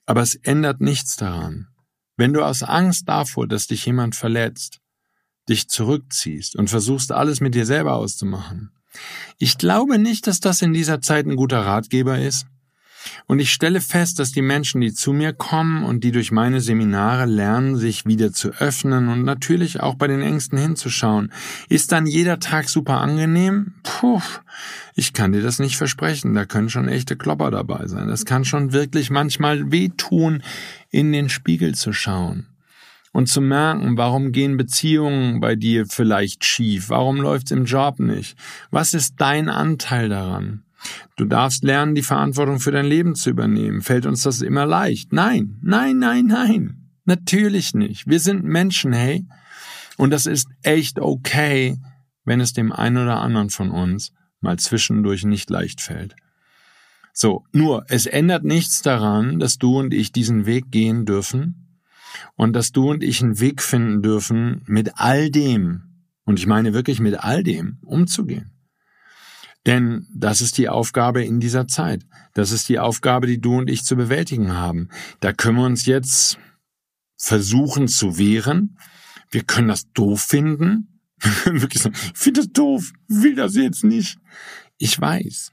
[0.05, 1.67] Aber es ändert nichts daran.
[2.17, 4.79] Wenn du aus Angst davor, dass dich jemand verletzt,
[5.49, 8.71] dich zurückziehst und versuchst alles mit dir selber auszumachen.
[9.37, 12.47] Ich glaube nicht, dass das in dieser Zeit ein guter Ratgeber ist.
[13.27, 16.61] Und ich stelle fest, dass die Menschen, die zu mir kommen und die durch meine
[16.61, 21.31] Seminare lernen, sich wieder zu öffnen und natürlich auch bei den Ängsten hinzuschauen,
[21.69, 23.73] ist dann jeder Tag super angenehm?
[23.83, 24.21] Puh,
[24.95, 26.33] ich kann dir das nicht versprechen.
[26.33, 28.07] Da können schon echte Klopper dabei sein.
[28.07, 30.43] Das kann schon wirklich manchmal wehtun,
[30.89, 32.47] in den Spiegel zu schauen
[33.15, 36.89] und zu merken, warum gehen Beziehungen bei dir vielleicht schief?
[36.89, 38.37] Warum läuft's im Job nicht?
[38.71, 40.64] Was ist dein Anteil daran?
[41.15, 43.81] Du darfst lernen, die Verantwortung für dein Leben zu übernehmen.
[43.81, 45.13] Fällt uns das immer leicht?
[45.13, 46.91] Nein, nein, nein, nein.
[47.05, 48.07] Natürlich nicht.
[48.07, 49.25] Wir sind Menschen, hey.
[49.97, 51.77] Und das ist echt okay,
[52.25, 56.15] wenn es dem einen oder anderen von uns mal zwischendurch nicht leicht fällt.
[57.13, 61.79] So, nur, es ändert nichts daran, dass du und ich diesen Weg gehen dürfen
[62.35, 65.83] und dass du und ich einen Weg finden dürfen, mit all dem,
[66.25, 68.51] und ich meine wirklich mit all dem, umzugehen.
[69.65, 72.06] Denn das ist die Aufgabe in dieser Zeit.
[72.34, 74.89] Das ist die Aufgabe, die du und ich zu bewältigen haben.
[75.21, 76.38] Da können wir uns jetzt
[77.17, 78.78] versuchen zu wehren.
[79.32, 80.99] Wir können das doof finden.
[81.45, 84.19] Wirklich so, ich finde das doof, will das jetzt nicht.
[84.78, 85.51] Ich weiß.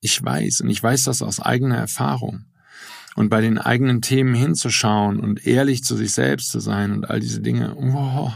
[0.00, 2.46] Ich weiß und ich weiß das aus eigener Erfahrung.
[3.14, 7.20] Und bei den eigenen Themen hinzuschauen und ehrlich zu sich selbst zu sein und all
[7.20, 7.74] diese Dinge.
[7.76, 8.30] Oh,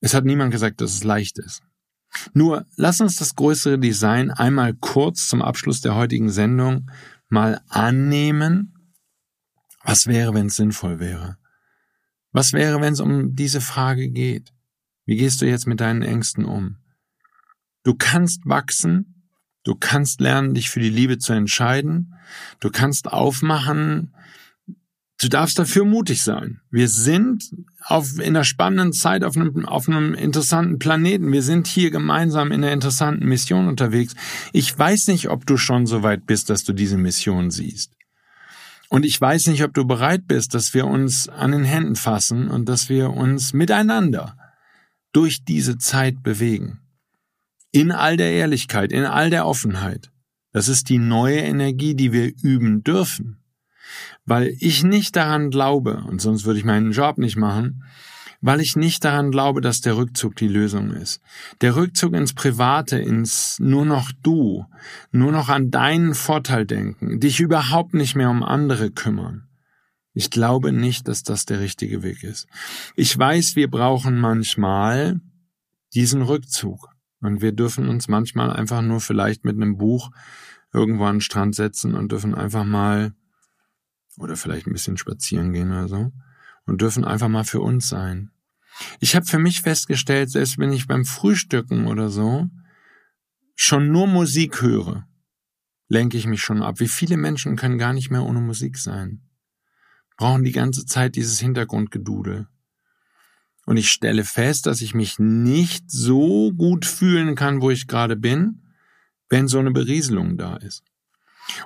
[0.00, 1.62] es hat niemand gesagt, dass es leicht ist.
[2.34, 6.90] Nur lass uns das größere Design einmal kurz zum Abschluss der heutigen Sendung
[7.28, 8.74] mal annehmen.
[9.82, 11.38] Was wäre, wenn es sinnvoll wäre?
[12.30, 14.52] Was wäre, wenn es um diese Frage geht?
[15.04, 16.76] Wie gehst du jetzt mit deinen Ängsten um?
[17.82, 19.28] Du kannst wachsen,
[19.64, 22.14] du kannst lernen, dich für die Liebe zu entscheiden,
[22.60, 24.14] du kannst aufmachen,
[25.22, 26.60] Du darfst dafür mutig sein.
[26.72, 27.54] Wir sind
[27.84, 31.30] auf, in einer spannenden Zeit auf einem, auf einem interessanten Planeten.
[31.30, 34.14] Wir sind hier gemeinsam in einer interessanten Mission unterwegs.
[34.52, 37.92] Ich weiß nicht, ob du schon so weit bist, dass du diese Mission siehst.
[38.88, 42.48] Und ich weiß nicht, ob du bereit bist, dass wir uns an den Händen fassen
[42.48, 44.36] und dass wir uns miteinander
[45.12, 46.80] durch diese Zeit bewegen.
[47.70, 50.10] In all der Ehrlichkeit, in all der Offenheit.
[50.50, 53.41] Das ist die neue Energie, die wir üben dürfen
[54.24, 57.84] weil ich nicht daran glaube, und sonst würde ich meinen Job nicht machen,
[58.40, 61.20] weil ich nicht daran glaube, dass der Rückzug die Lösung ist.
[61.60, 64.66] Der Rückzug ins Private, ins nur noch du,
[65.12, 69.48] nur noch an deinen Vorteil denken, dich überhaupt nicht mehr um andere kümmern.
[70.12, 72.46] Ich glaube nicht, dass das der richtige Weg ist.
[72.96, 75.20] Ich weiß, wir brauchen manchmal
[75.94, 76.88] diesen Rückzug.
[77.22, 80.10] Und wir dürfen uns manchmal einfach nur vielleicht mit einem Buch
[80.72, 83.14] irgendwo an den Strand setzen und dürfen einfach mal
[84.18, 86.12] oder vielleicht ein bisschen spazieren gehen oder so
[86.66, 88.30] und dürfen einfach mal für uns sein.
[89.00, 92.48] Ich habe für mich festgestellt, selbst wenn ich beim Frühstücken oder so
[93.54, 95.06] schon nur Musik höre,
[95.88, 96.80] lenke ich mich schon ab.
[96.80, 99.22] Wie viele Menschen können gar nicht mehr ohne Musik sein?
[100.16, 102.48] Brauchen die ganze Zeit dieses Hintergrundgedudel.
[103.64, 108.16] Und ich stelle fest, dass ich mich nicht so gut fühlen kann, wo ich gerade
[108.16, 108.62] bin,
[109.28, 110.82] wenn so eine Berieselung da ist.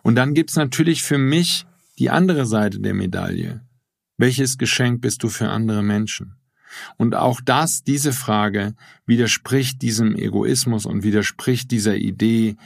[0.03, 1.67] Und dann gibt's natürlich für mich
[1.99, 3.63] die andere Seite der Medaille.
[4.19, 6.37] Welches Geschenk bist du für andere Menschen?
[6.97, 8.75] Und auch das, diese Frage,
[9.07, 12.57] widerspricht diesem Egoismus und widerspricht dieser Idee,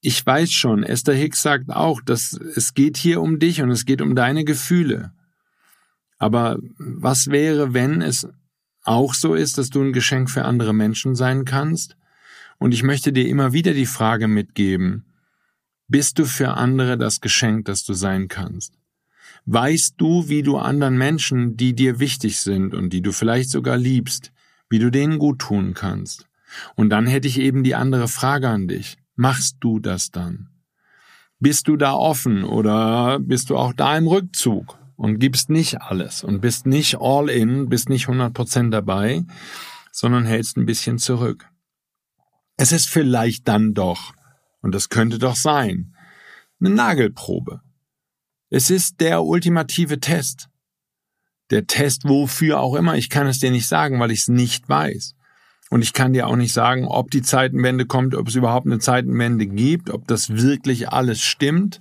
[0.00, 3.86] ich weiß schon, Esther Hicks sagt auch, dass es geht hier um dich und es
[3.86, 5.12] geht um deine Gefühle.
[6.18, 8.28] Aber was wäre, wenn es
[8.84, 11.96] auch so ist, dass du ein Geschenk für andere Menschen sein kannst?
[12.58, 15.04] Und ich möchte dir immer wieder die Frage mitgeben,
[15.88, 18.74] bist du für andere das Geschenk, das du sein kannst?
[19.44, 23.76] Weißt du, wie du anderen Menschen, die dir wichtig sind und die du vielleicht sogar
[23.76, 24.32] liebst,
[24.68, 26.26] wie du denen gut tun kannst?
[26.74, 28.96] Und dann hätte ich eben die andere Frage an dich.
[29.14, 30.48] Machst du das dann?
[31.38, 34.78] Bist du da offen oder bist du auch da im Rückzug?
[34.96, 39.24] und gibst nicht alles und bist nicht all in, bist nicht 100% dabei,
[39.92, 41.48] sondern hältst ein bisschen zurück.
[42.56, 44.14] Es ist vielleicht dann doch,
[44.66, 45.94] und das könnte doch sein,
[46.60, 47.60] eine Nagelprobe.
[48.50, 50.48] Es ist der ultimative Test.
[51.50, 54.68] Der Test wofür auch immer, ich kann es dir nicht sagen, weil ich es nicht
[54.68, 55.14] weiß.
[55.70, 58.78] Und ich kann dir auch nicht sagen, ob die Zeitenwende kommt, ob es überhaupt eine
[58.78, 61.80] Zeitenwende gibt, ob das wirklich alles stimmt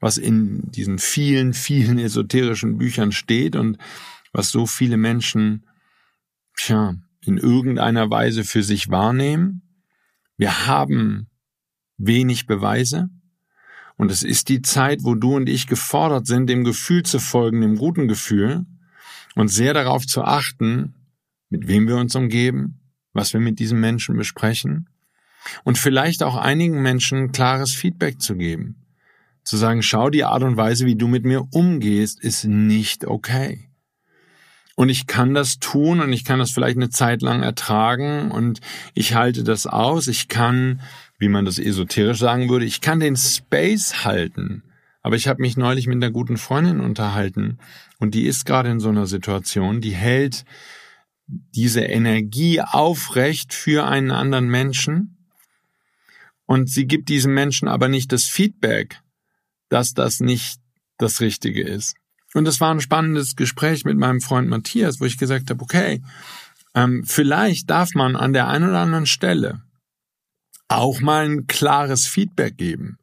[0.00, 3.76] was in diesen vielen, vielen esoterischen Büchern steht und
[4.32, 5.66] was so viele Menschen,
[6.56, 9.62] tja, in irgendeiner Weise für sich wahrnehmen.
[10.36, 11.28] Wir haben
[12.00, 13.08] wenig Beweise.
[13.96, 17.60] Und es ist die Zeit, wo du und ich gefordert sind, dem Gefühl zu folgen,
[17.60, 18.64] dem guten Gefühl,
[19.36, 20.94] und sehr darauf zu achten,
[21.50, 22.80] mit wem wir uns umgeben,
[23.12, 24.88] was wir mit diesen Menschen besprechen,
[25.64, 28.80] und vielleicht auch einigen Menschen klares Feedback zu geben
[29.44, 33.68] zu sagen, schau, die Art und Weise, wie du mit mir umgehst, ist nicht okay.
[34.76, 38.60] Und ich kann das tun und ich kann das vielleicht eine Zeit lang ertragen und
[38.94, 40.06] ich halte das aus.
[40.06, 40.80] Ich kann,
[41.20, 44.64] wie man das esoterisch sagen würde, ich kann den Space halten.
[45.02, 47.58] Aber ich habe mich neulich mit einer guten Freundin unterhalten
[47.98, 50.44] und die ist gerade in so einer Situation, die hält
[51.26, 55.16] diese Energie aufrecht für einen anderen Menschen
[56.46, 59.00] und sie gibt diesem Menschen aber nicht das Feedback,
[59.68, 60.58] dass das nicht
[60.98, 61.94] das Richtige ist.
[62.34, 66.02] Und es war ein spannendes Gespräch mit meinem Freund Matthias, wo ich gesagt habe, okay,
[66.74, 69.62] ähm, vielleicht darf man an der einen oder anderen Stelle
[70.70, 72.98] auch mal ein klares Feedback geben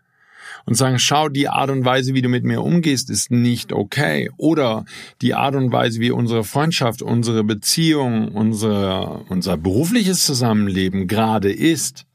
[0.65, 4.29] und sagen, schau, die Art und Weise, wie du mit mir umgehst, ist nicht okay.
[4.37, 4.85] Oder
[5.21, 12.05] die Art und Weise, wie unsere Freundschaft, unsere Beziehung, unsere, unser berufliches Zusammenleben gerade ist,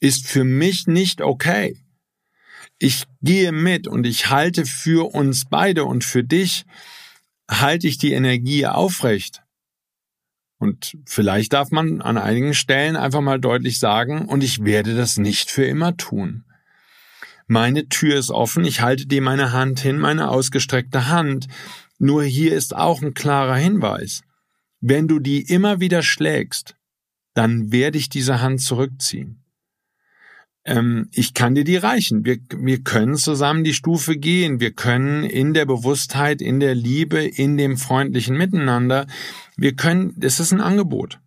[0.00, 1.76] ist für mich nicht okay
[2.80, 6.64] ich gehe mit und ich halte für uns beide und für dich,
[7.48, 9.42] halte ich die Energie aufrecht.
[10.60, 15.16] Und vielleicht darf man an einigen Stellen einfach mal deutlich sagen, und ich werde das
[15.16, 16.44] nicht für immer tun.
[17.46, 21.48] Meine Tür ist offen, ich halte dir meine Hand hin, meine ausgestreckte Hand.
[21.98, 24.22] Nur hier ist auch ein klarer Hinweis.
[24.80, 26.76] Wenn du die immer wieder schlägst,
[27.34, 29.39] dann werde ich diese Hand zurückziehen
[30.64, 32.24] ähm, ich kann dir die reichen.
[32.24, 34.60] Wir, wir können zusammen die Stufe gehen.
[34.60, 39.06] Wir können in der Bewusstheit, in der Liebe, in dem freundlichen Miteinander,
[39.56, 41.18] wir können, das ist ein Angebot.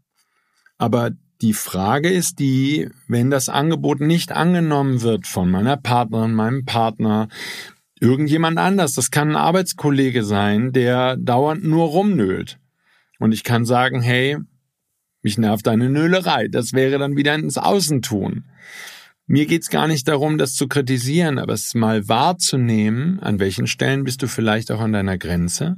[0.77, 6.65] Aber die Frage ist die, wenn das Angebot nicht angenommen wird von meiner Partnerin, meinem
[6.65, 7.27] Partner,
[7.99, 12.59] irgendjemand anders, das kann ein Arbeitskollege sein, der dauernd nur rumnölt.
[13.19, 14.37] Und ich kann sagen, hey,
[15.21, 16.47] mich nervt deine Nölerei.
[16.49, 18.45] Das wäre dann wieder ins Außen tun.
[19.25, 24.03] Mir geht's gar nicht darum, das zu kritisieren, aber es mal wahrzunehmen, an welchen Stellen
[24.03, 25.77] bist du vielleicht auch an deiner Grenze.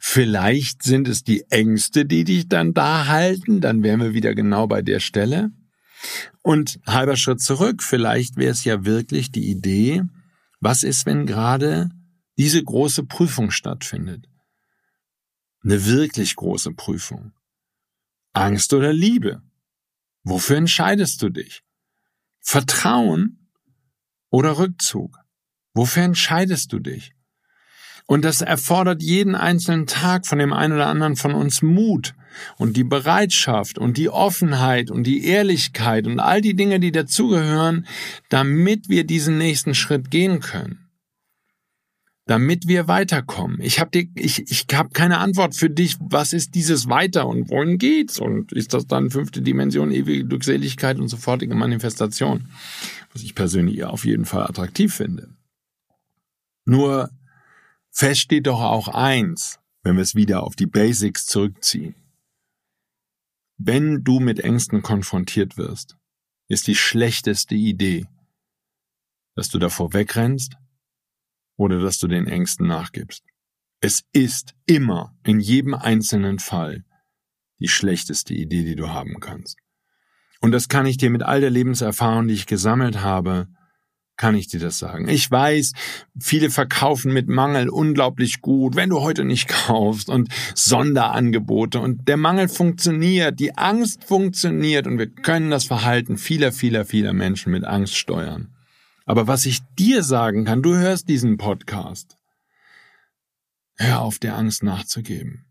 [0.00, 4.66] Vielleicht sind es die Ängste, die dich dann da halten, dann wären wir wieder genau
[4.66, 5.50] bei der Stelle.
[6.42, 10.02] Und halber Schritt zurück, vielleicht wäre es ja wirklich die Idee,
[10.58, 11.90] was ist, wenn gerade
[12.38, 14.26] diese große Prüfung stattfindet?
[15.62, 17.32] Eine wirklich große Prüfung.
[18.32, 19.42] Angst oder Liebe?
[20.22, 21.62] Wofür entscheidest du dich?
[22.40, 23.48] Vertrauen
[24.30, 25.18] oder Rückzug?
[25.74, 27.12] Wofür entscheidest du dich?
[28.06, 32.14] Und das erfordert jeden einzelnen Tag von dem einen oder anderen von uns Mut
[32.56, 37.86] und die Bereitschaft und die Offenheit und die Ehrlichkeit und all die Dinge, die dazugehören,
[38.28, 40.89] damit wir diesen nächsten Schritt gehen können.
[42.30, 43.60] Damit wir weiterkommen.
[43.60, 45.96] Ich habe ich, ich hab keine Antwort für dich.
[45.98, 48.20] Was ist dieses Weiter und wohin geht's?
[48.20, 52.48] Und ist das dann fünfte Dimension, ewige Glückseligkeit und sofortige Manifestation?
[53.12, 55.28] Was ich persönlich auf jeden Fall attraktiv finde.
[56.64, 57.10] Nur
[57.90, 61.96] fest steht doch auch eins, wenn wir es wieder auf die Basics zurückziehen.
[63.58, 65.96] Wenn du mit Ängsten konfrontiert wirst,
[66.46, 68.06] ist die schlechteste Idee,
[69.34, 70.54] dass du davor wegrennst
[71.60, 73.22] oder dass du den Ängsten nachgibst.
[73.80, 76.84] Es ist immer in jedem einzelnen Fall
[77.58, 79.58] die schlechteste Idee, die du haben kannst.
[80.40, 83.48] Und das kann ich dir mit all der Lebenserfahrung, die ich gesammelt habe,
[84.16, 85.06] kann ich dir das sagen.
[85.08, 85.72] Ich weiß,
[86.18, 92.16] viele verkaufen mit Mangel unglaublich gut, wenn du heute nicht kaufst und Sonderangebote und der
[92.16, 97.64] Mangel funktioniert, die Angst funktioniert und wir können das Verhalten vieler, vieler, vieler Menschen mit
[97.64, 98.48] Angst steuern.
[99.06, 102.18] Aber was ich dir sagen kann, du hörst diesen Podcast.
[103.76, 105.46] Hör auf, der Angst nachzugeben.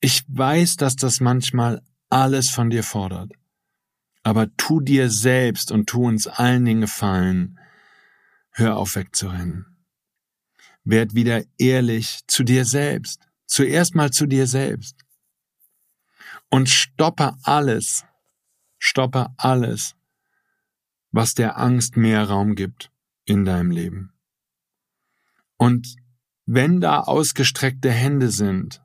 [0.00, 3.32] Ich weiß, dass das manchmal alles von dir fordert.
[4.22, 7.58] Aber tu dir selbst und tu uns allen den Gefallen.
[8.50, 9.76] Hör auf wegzurennen.
[10.84, 13.22] Werd wieder ehrlich zu dir selbst.
[13.46, 14.96] Zuerst mal zu dir selbst.
[16.50, 18.04] Und stoppe alles.
[18.78, 19.96] Stoppe alles,
[21.16, 22.92] was der Angst mehr Raum gibt
[23.24, 24.12] in deinem Leben.
[25.56, 25.96] Und
[26.44, 28.82] wenn da ausgestreckte Hände sind,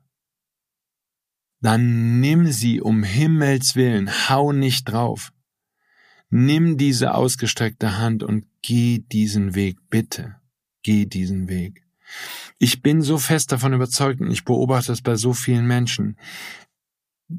[1.60, 5.30] dann nimm sie um Himmels willen, hau nicht drauf.
[6.30, 10.36] Nimm diese ausgestreckte Hand und geh diesen Weg, bitte.
[10.82, 11.84] Geh diesen Weg.
[12.58, 16.16] Ich bin so fest davon überzeugt und ich beobachte es bei so vielen Menschen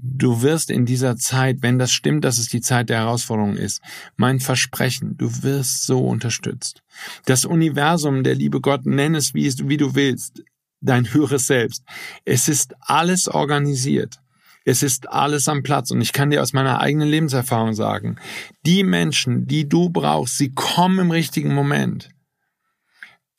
[0.01, 3.81] du wirst in dieser Zeit, wenn das stimmt, dass es die Zeit der Herausforderung ist,
[4.15, 6.81] mein Versprechen, du wirst so unterstützt.
[7.25, 10.43] Das Universum, der liebe Gott, nenn es wie, wie du willst,
[10.81, 11.83] dein höheres Selbst.
[12.25, 14.19] Es ist alles organisiert.
[14.65, 18.17] Es ist alles am Platz und ich kann dir aus meiner eigenen Lebenserfahrung sagen,
[18.65, 22.09] die Menschen, die du brauchst, sie kommen im richtigen Moment.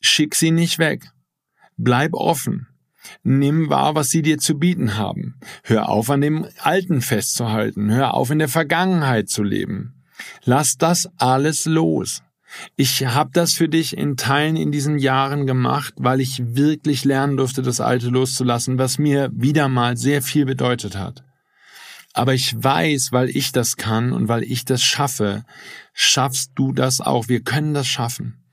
[0.01, 1.09] Schick sie nicht weg.
[1.77, 2.67] Bleib offen.
[3.23, 5.39] Nimm wahr, was sie dir zu bieten haben.
[5.63, 7.91] Hör auf, an dem Alten festzuhalten.
[7.91, 10.03] Hör auf, in der Vergangenheit zu leben.
[10.43, 12.21] Lass das alles los.
[12.75, 17.37] Ich habe das für dich in Teilen in diesen Jahren gemacht, weil ich wirklich lernen
[17.37, 21.23] durfte, das Alte loszulassen, was mir wieder mal sehr viel bedeutet hat.
[22.13, 25.43] Aber ich weiß, weil ich das kann und weil ich das schaffe,
[25.93, 27.27] schaffst du das auch.
[27.27, 28.44] Wir können das schaffen.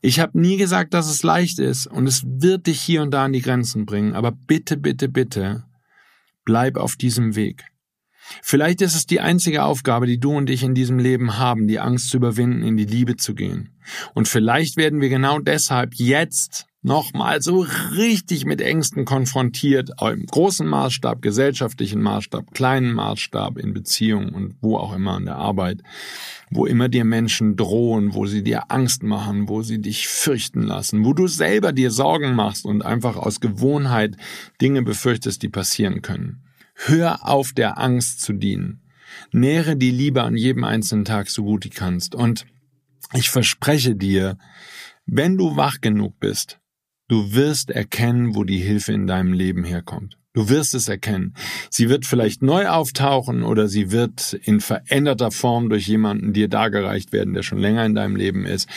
[0.00, 3.24] Ich habe nie gesagt, dass es leicht ist und es wird dich hier und da
[3.24, 5.64] an die Grenzen bringen, aber bitte, bitte, bitte,
[6.44, 7.64] bleib auf diesem Weg.
[8.42, 11.80] Vielleicht ist es die einzige Aufgabe, die du und ich in diesem Leben haben, die
[11.80, 13.76] Angst zu überwinden, in die Liebe zu gehen.
[14.14, 17.66] Und vielleicht werden wir genau deshalb jetzt nochmal so
[17.96, 24.76] richtig mit Ängsten konfrontiert, im großen Maßstab, gesellschaftlichen Maßstab, kleinen Maßstab, in Beziehungen und wo
[24.76, 25.82] auch immer an der Arbeit,
[26.50, 31.04] wo immer dir Menschen drohen, wo sie dir Angst machen, wo sie dich fürchten lassen,
[31.04, 34.16] wo du selber dir Sorgen machst und einfach aus Gewohnheit
[34.60, 36.42] Dinge befürchtest, die passieren können.
[36.74, 38.80] Hör auf der Angst zu dienen.
[39.32, 42.46] Nähre die Liebe an jedem einzelnen Tag so gut du kannst und
[43.12, 44.38] ich verspreche dir,
[45.04, 46.59] wenn du wach genug bist,
[47.10, 50.16] Du wirst erkennen, wo die Hilfe in deinem Leben herkommt.
[50.32, 51.34] Du wirst es erkennen.
[51.68, 57.12] Sie wird vielleicht neu auftauchen oder sie wird in veränderter Form durch jemanden dir dargereicht
[57.12, 58.68] werden, der schon länger in deinem Leben ist.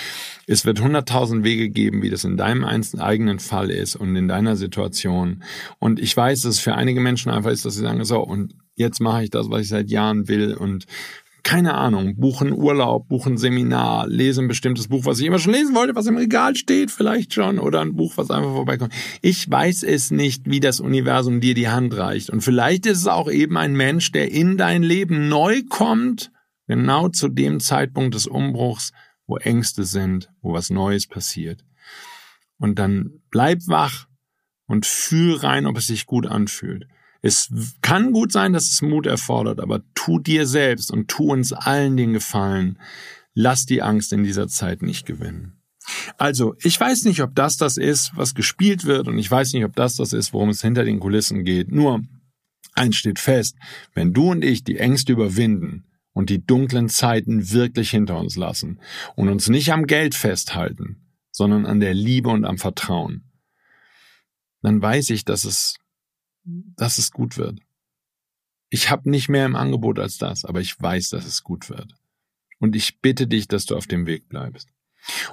[0.48, 4.56] Es wird hunderttausend Wege geben, wie das in deinem eigenen Fall ist und in deiner
[4.56, 5.44] Situation.
[5.78, 8.56] Und ich weiß, dass es für einige Menschen einfach ist, dass sie sagen, so, und
[8.76, 10.88] jetzt mache ich das, was ich seit Jahren will und
[11.44, 15.76] keine Ahnung, buchen Urlaub, buchen Seminar, lesen ein bestimmtes Buch, was ich immer schon lesen
[15.76, 18.94] wollte, was im Regal steht, vielleicht schon, oder ein Buch, was einfach vorbeikommt.
[19.22, 22.30] Ich weiß es nicht, wie das Universum dir die Hand reicht.
[22.30, 26.32] Und vielleicht ist es auch eben ein Mensch, der in dein Leben neu kommt,
[26.68, 28.94] genau zu dem Zeitpunkt des Umbruchs,
[29.28, 31.66] wo Ängste sind, wo was Neues passiert.
[32.58, 34.08] Und dann bleib wach
[34.66, 36.88] und fühl rein, ob es sich gut anfühlt.
[37.26, 37.50] Es
[37.82, 41.96] kann gut sein, dass es Mut erfordert, aber tu dir selbst und tu uns allen
[41.96, 42.78] den Gefallen.
[43.34, 45.54] Lass die Angst in dieser Zeit nicht gewinnen.
[46.18, 49.64] Also, ich weiß nicht, ob das das ist, was gespielt wird, und ich weiß nicht,
[49.64, 51.72] ob das das ist, worum es hinter den Kulissen geht.
[51.72, 52.04] Nur,
[52.74, 53.56] eins steht fest,
[53.94, 58.82] wenn du und ich die Ängste überwinden und die dunklen Zeiten wirklich hinter uns lassen
[59.16, 60.98] und uns nicht am Geld festhalten,
[61.32, 63.24] sondern an der Liebe und am Vertrauen,
[64.62, 65.76] dann weiß ich, dass es
[66.44, 67.60] dass es gut wird.
[68.70, 71.94] Ich habe nicht mehr im Angebot als das, aber ich weiß, dass es gut wird.
[72.60, 74.70] Und ich bitte dich, dass du auf dem Weg bleibst.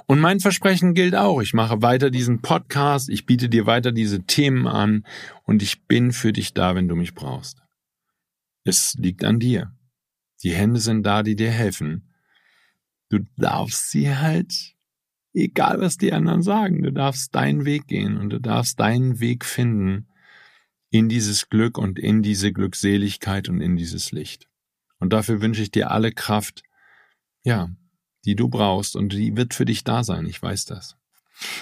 [0.05, 1.41] Und mein Versprechen gilt auch.
[1.41, 5.05] Ich mache weiter diesen Podcast, ich biete dir weiter diese Themen an
[5.43, 7.61] und ich bin für dich da, wenn du mich brauchst.
[8.63, 9.73] Es liegt an dir.
[10.43, 12.13] Die Hände sind da, die dir helfen.
[13.09, 14.75] Du darfst sie halt,
[15.33, 19.45] egal was die anderen sagen, du darfst deinen Weg gehen und du darfst deinen Weg
[19.45, 20.07] finden
[20.91, 24.47] in dieses Glück und in diese Glückseligkeit und in dieses Licht.
[24.99, 26.61] Und dafür wünsche ich dir alle Kraft,
[27.43, 27.69] ja,
[28.25, 30.97] die du brauchst und die wird für dich da sein, ich weiß das.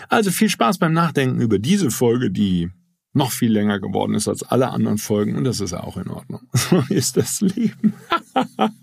[0.09, 2.69] Also viel Spaß beim Nachdenken über diese Folge, die
[3.13, 6.41] noch viel länger geworden ist als alle anderen Folgen und das ist auch in Ordnung.
[6.53, 7.93] So ist das Leben.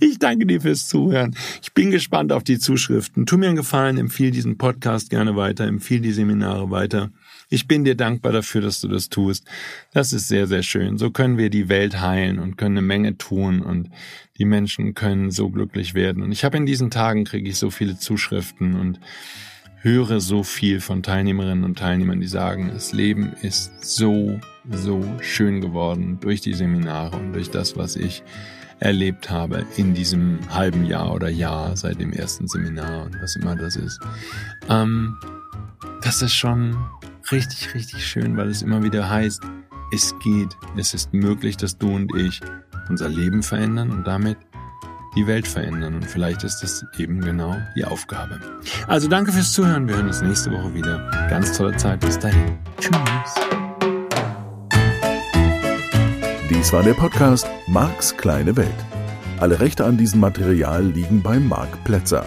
[0.00, 1.36] ich danke dir fürs Zuhören.
[1.62, 3.26] Ich bin gespannt auf die Zuschriften.
[3.26, 7.10] Tu mir einen Gefallen, empfehle diesen Podcast gerne weiter, empfehle die Seminare weiter.
[7.52, 9.44] Ich bin dir dankbar dafür, dass du das tust.
[9.92, 10.98] Das ist sehr, sehr schön.
[10.98, 13.90] So können wir die Welt heilen und können eine Menge tun und
[14.38, 16.22] die Menschen können so glücklich werden.
[16.22, 19.00] Und ich habe in diesen Tagen kriege ich so viele Zuschriften und
[19.82, 24.38] höre so viel von Teilnehmerinnen und Teilnehmern, die sagen, das Leben ist so,
[24.70, 28.22] so schön geworden durch die Seminare und durch das, was ich
[28.78, 33.56] erlebt habe in diesem halben Jahr oder Jahr seit dem ersten Seminar und was immer
[33.56, 34.00] das ist.
[34.68, 35.16] Ähm,
[36.02, 36.76] das ist schon
[37.32, 39.42] richtig, richtig schön, weil es immer wieder heißt,
[39.92, 42.40] es geht, es ist möglich, dass du und ich
[42.88, 44.36] unser Leben verändern und damit
[45.16, 45.94] die Welt verändern.
[45.96, 48.40] Und vielleicht ist das eben genau die Aufgabe.
[48.86, 49.88] Also danke fürs Zuhören.
[49.88, 51.10] Wir hören uns nächste Woche wieder.
[51.28, 52.00] Ganz tolle Zeit.
[52.00, 52.58] Bis dahin.
[52.78, 53.34] Tschüss.
[56.48, 58.68] Dies war der Podcast Marks kleine Welt.
[59.38, 62.26] Alle Rechte an diesem Material liegen bei Marc Plätzer.